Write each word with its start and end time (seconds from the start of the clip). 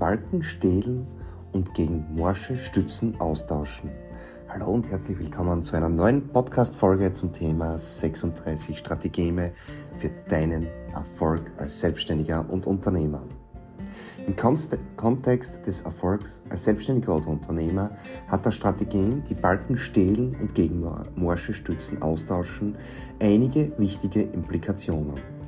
Balken 0.00 0.42
stehlen 0.42 1.06
und 1.52 1.74
gegen 1.74 2.06
morsche 2.14 2.56
Stützen 2.56 3.20
austauschen. 3.20 3.90
Hallo 4.48 4.70
und 4.70 4.90
herzlich 4.90 5.18
willkommen 5.18 5.62
zu 5.62 5.76
einer 5.76 5.90
neuen 5.90 6.26
Podcast-Folge 6.28 7.12
zum 7.12 7.34
Thema 7.34 7.78
36 7.78 8.78
Strategeme 8.78 9.52
für 9.94 10.08
deinen 10.26 10.68
Erfolg 10.94 11.52
als 11.58 11.80
Selbstständiger 11.80 12.48
und 12.48 12.66
Unternehmer. 12.66 13.22
Im 14.26 14.34
Kontext 14.96 15.66
des 15.66 15.82
Erfolgs 15.82 16.40
als 16.48 16.64
Selbstständiger 16.64 17.16
oder 17.16 17.28
Unternehmer 17.28 17.90
hat 18.28 18.46
der 18.46 18.52
Strategien, 18.52 19.22
die 19.28 19.34
Balken 19.34 19.76
stehlen 19.76 20.34
und 20.40 20.54
gegen 20.54 20.82
morsche 21.14 21.52
Stützen 21.52 22.00
austauschen, 22.00 22.78
einige 23.20 23.78
wichtige 23.78 24.22
Implikationen. 24.22 25.39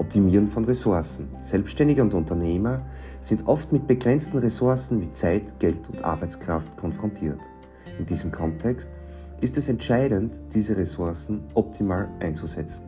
Optimieren 0.00 0.48
von 0.48 0.64
Ressourcen. 0.64 1.28
Selbstständige 1.40 2.00
und 2.00 2.14
Unternehmer 2.14 2.80
sind 3.20 3.46
oft 3.46 3.70
mit 3.70 3.86
begrenzten 3.86 4.38
Ressourcen 4.38 5.02
wie 5.02 5.12
Zeit, 5.12 5.60
Geld 5.60 5.90
und 5.90 6.02
Arbeitskraft 6.02 6.74
konfrontiert. 6.78 7.38
In 7.98 8.06
diesem 8.06 8.32
Kontext 8.32 8.90
ist 9.42 9.58
es 9.58 9.68
entscheidend, 9.68 10.40
diese 10.54 10.74
Ressourcen 10.74 11.42
optimal 11.52 12.08
einzusetzen. 12.18 12.86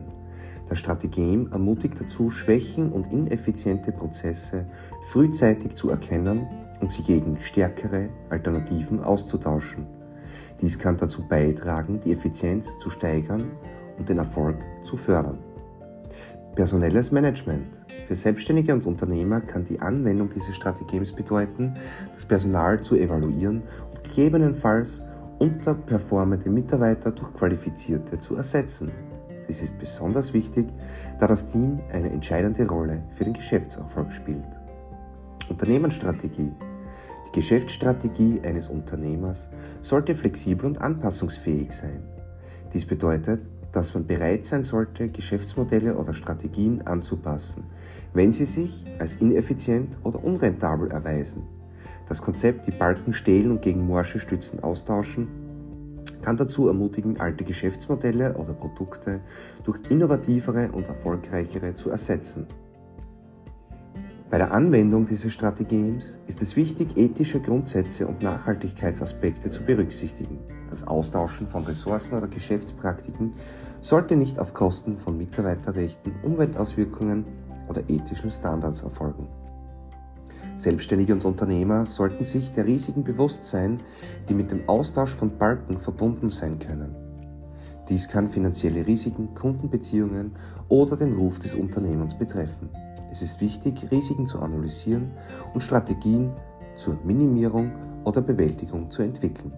Das 0.67 0.79
Strategem 0.79 1.51
ermutigt 1.51 2.01
dazu, 2.01 2.31
Schwächen 2.31 2.91
und 2.91 3.13
ineffiziente 3.13 3.91
Prozesse 3.91 4.65
frühzeitig 5.11 5.75
zu 5.75 5.91
erkennen 5.91 6.47
und 6.81 6.91
sie 6.91 7.03
gegen 7.03 7.39
stärkere 7.41 8.09
Alternativen 8.31 9.03
auszutauschen. 9.03 9.85
Dies 10.61 10.79
kann 10.79 10.97
dazu 10.97 11.27
beitragen, 11.27 11.99
die 11.99 12.11
Effizienz 12.11 12.79
zu 12.79 12.89
steigern 12.89 13.51
und 13.99 14.09
den 14.09 14.17
Erfolg 14.17 14.57
zu 14.81 14.97
fördern. 14.97 15.52
Personelles 16.55 17.11
Management. 17.11 17.81
Für 18.07 18.15
Selbstständige 18.15 18.73
und 18.73 18.85
Unternehmer 18.85 19.41
kann 19.41 19.63
die 19.63 19.79
Anwendung 19.79 20.29
dieses 20.29 20.55
Strategems 20.55 21.11
bedeuten, 21.11 21.73
das 22.13 22.25
Personal 22.25 22.79
zu 22.79 22.95
evaluieren 22.95 23.63
und 23.89 24.03
gegebenenfalls 24.03 25.01
unterperformende 25.39 26.51
Mitarbeiter 26.51 27.11
durch 27.11 27.33
qualifizierte 27.33 28.19
zu 28.19 28.35
ersetzen. 28.35 28.91
Dies 29.47 29.63
ist 29.63 29.79
besonders 29.79 30.33
wichtig, 30.33 30.67
da 31.19 31.25
das 31.25 31.51
Team 31.51 31.79
eine 31.91 32.11
entscheidende 32.11 32.67
Rolle 32.67 33.03
für 33.09 33.23
den 33.23 33.33
Geschäftserfolg 33.33 34.13
spielt. 34.13 34.45
Unternehmensstrategie. 35.49 36.51
Die 37.25 37.31
Geschäftsstrategie 37.31 38.41
eines 38.43 38.67
Unternehmers 38.67 39.49
sollte 39.81 40.13
flexibel 40.13 40.67
und 40.67 40.79
anpassungsfähig 40.79 41.71
sein. 41.71 42.03
Dies 42.73 42.85
bedeutet, 42.85 43.41
dass 43.73 43.93
man 43.93 44.07
bereit 44.07 44.45
sein 44.45 44.63
sollte, 44.63 45.09
Geschäftsmodelle 45.09 45.97
oder 45.97 46.13
Strategien 46.13 46.81
anzupassen, 46.83 47.65
wenn 48.13 48.31
sie 48.31 48.45
sich 48.45 48.85
als 48.99 49.15
ineffizient 49.15 49.97
oder 50.03 50.23
unrentabel 50.23 50.91
erweisen. 50.91 51.43
Das 52.07 52.21
Konzept, 52.21 52.67
die 52.67 52.71
Balken 52.71 53.13
stehlen 53.13 53.51
und 53.51 53.61
gegen 53.61 53.85
morsche 53.85 54.19
Stützen 54.19 54.61
austauschen, 54.61 55.27
kann 56.21 56.37
dazu 56.37 56.67
ermutigen, 56.67 57.19
alte 57.19 57.43
Geschäftsmodelle 57.43 58.37
oder 58.37 58.53
Produkte 58.53 59.19
durch 59.63 59.79
innovativere 59.89 60.71
und 60.71 60.87
erfolgreichere 60.87 61.73
zu 61.73 61.89
ersetzen. 61.89 62.47
Bei 64.29 64.37
der 64.37 64.51
Anwendung 64.51 65.05
dieses 65.05 65.33
Strategies 65.33 66.17
ist 66.27 66.41
es 66.41 66.55
wichtig, 66.55 66.97
ethische 66.97 67.39
Grundsätze 67.39 68.07
und 68.07 68.23
Nachhaltigkeitsaspekte 68.23 69.49
zu 69.49 69.63
berücksichtigen. 69.63 70.39
Das 70.73 70.87
Austauschen 70.87 71.45
von 71.45 71.65
Ressourcen 71.65 72.17
oder 72.17 72.27
Geschäftspraktiken 72.27 73.35
sollte 73.79 74.15
nicht 74.15 74.39
auf 74.39 74.55
Kosten 74.55 74.97
von 74.97 75.15
Mitarbeiterrechten, 75.15 76.15
Umweltauswirkungen 76.23 77.25
oder 77.69 77.87
ethischen 77.87 78.31
Standards 78.31 78.81
erfolgen. 78.81 79.27
Selbstständige 80.55 81.13
und 81.13 81.25
Unternehmer 81.25 81.85
sollten 81.85 82.23
sich 82.23 82.53
der 82.53 82.65
Risiken 82.65 83.03
bewusst 83.03 83.43
sein, 83.43 83.81
die 84.27 84.33
mit 84.33 84.49
dem 84.49 84.67
Austausch 84.67 85.11
von 85.11 85.37
Balken 85.37 85.77
verbunden 85.77 86.31
sein 86.31 86.57
können. 86.57 86.95
Dies 87.87 88.07
kann 88.07 88.27
finanzielle 88.27 88.87
Risiken, 88.87 89.35
Kundenbeziehungen 89.35 90.31
oder 90.69 90.97
den 90.97 91.13
Ruf 91.13 91.37
des 91.37 91.53
Unternehmens 91.53 92.17
betreffen. 92.17 92.71
Es 93.11 93.21
ist 93.21 93.41
wichtig, 93.41 93.91
Risiken 93.91 94.25
zu 94.25 94.39
analysieren 94.39 95.11
und 95.53 95.61
Strategien 95.61 96.31
zur 96.77 96.97
Minimierung 97.03 97.71
oder 98.05 98.21
Bewältigung 98.21 98.89
zu 98.89 99.03
entwickeln. 99.03 99.53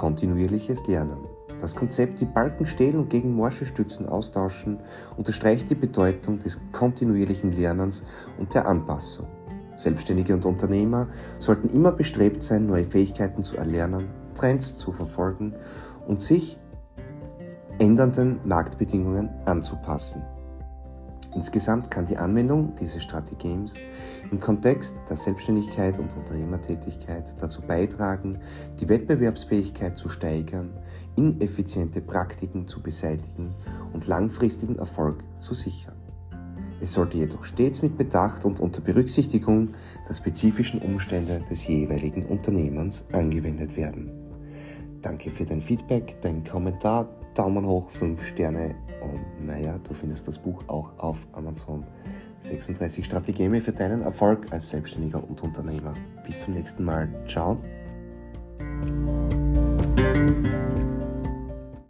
Kontinuierliches 0.00 0.86
Lernen. 0.86 1.18
Das 1.60 1.76
Konzept, 1.76 2.20
die 2.20 2.24
Balken 2.24 2.66
stehlen 2.66 3.00
und 3.00 3.10
gegen 3.10 3.34
morsche 3.34 3.66
Stützen 3.66 4.08
austauschen, 4.08 4.78
unterstreicht 5.18 5.68
die 5.68 5.74
Bedeutung 5.74 6.38
des 6.38 6.58
kontinuierlichen 6.72 7.52
Lernens 7.52 8.02
und 8.38 8.54
der 8.54 8.66
Anpassung. 8.66 9.26
Selbstständige 9.76 10.32
und 10.32 10.46
Unternehmer 10.46 11.08
sollten 11.38 11.68
immer 11.68 11.92
bestrebt 11.92 12.42
sein, 12.42 12.66
neue 12.66 12.84
Fähigkeiten 12.84 13.42
zu 13.42 13.58
erlernen, 13.58 14.08
Trends 14.34 14.78
zu 14.78 14.90
verfolgen 14.90 15.54
und 16.06 16.22
sich 16.22 16.56
ändernden 17.78 18.40
Marktbedingungen 18.46 19.28
anzupassen. 19.44 20.22
Insgesamt 21.34 21.90
kann 21.90 22.06
die 22.06 22.16
Anwendung 22.16 22.74
dieses 22.80 23.02
Strategems 23.02 23.74
im 24.30 24.40
Kontext 24.40 24.96
der 25.08 25.16
Selbstständigkeit 25.16 25.98
und 25.98 26.16
Unternehmertätigkeit 26.16 27.34
dazu 27.40 27.62
beitragen, 27.62 28.38
die 28.80 28.88
Wettbewerbsfähigkeit 28.88 29.96
zu 29.96 30.08
steigern, 30.08 30.70
ineffiziente 31.16 32.00
Praktiken 32.00 32.66
zu 32.66 32.82
beseitigen 32.82 33.54
und 33.92 34.06
langfristigen 34.06 34.76
Erfolg 34.76 35.22
zu 35.40 35.54
sichern. 35.54 35.94
Es 36.80 36.94
sollte 36.94 37.18
jedoch 37.18 37.44
stets 37.44 37.82
mit 37.82 37.98
Bedacht 37.98 38.44
und 38.44 38.58
unter 38.58 38.80
Berücksichtigung 38.80 39.74
der 40.08 40.14
spezifischen 40.14 40.80
Umstände 40.80 41.42
des 41.50 41.66
jeweiligen 41.66 42.24
Unternehmens 42.24 43.04
angewendet 43.12 43.76
werden. 43.76 44.10
Danke 45.02 45.30
für 45.30 45.44
dein 45.44 45.60
Feedback, 45.60 46.16
dein 46.22 46.42
Kommentar, 46.42 47.08
Daumen 47.34 47.66
hoch, 47.66 47.90
5 47.90 48.24
Sterne 48.24 48.74
und 49.02 49.46
du 49.88 49.94
findest 49.94 50.28
das 50.28 50.38
Buch 50.38 50.62
auch 50.68 50.98
auf 50.98 51.26
Amazon. 51.32 51.84
36 52.40 53.04
Strategien 53.04 53.60
für 53.60 53.72
deinen 53.72 54.02
Erfolg 54.02 54.46
als 54.50 54.70
Selbstständiger 54.70 55.22
und 55.22 55.42
Unternehmer. 55.42 55.94
Bis 56.26 56.40
zum 56.40 56.54
nächsten 56.54 56.84
Mal. 56.84 57.08
Ciao. 57.28 57.58